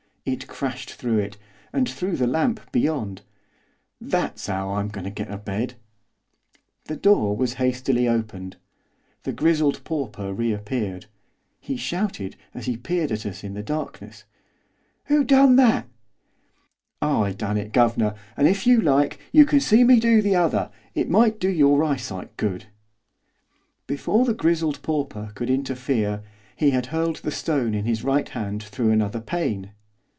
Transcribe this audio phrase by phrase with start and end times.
[0.23, 1.37] It crashed through it,
[1.73, 3.23] and through the lamp beyond.
[3.99, 5.73] 'That's 'ow I'm goin' to get a bed.'
[6.85, 8.57] The door was hastily opened.
[9.23, 11.07] The grizzled pauper reappeared.
[11.59, 14.25] He shouted, as he peered at us in the darkness,
[15.05, 15.87] 'Who done that?'
[17.01, 20.69] 'I done it, guvnor, and, if you like, you can see me do the other.
[20.93, 22.67] It might do your eyesight good.'
[23.87, 26.21] Before the grizzled pauper could interfere,
[26.55, 29.71] he had hurled the stone in his right hand through another pane.